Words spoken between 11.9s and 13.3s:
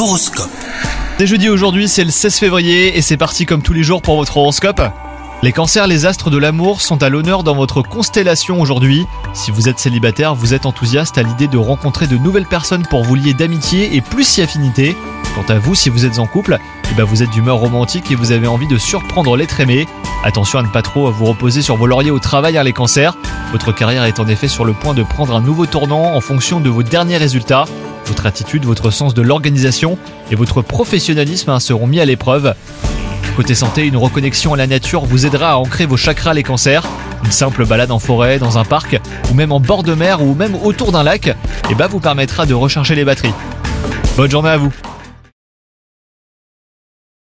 de nouvelles personnes pour vous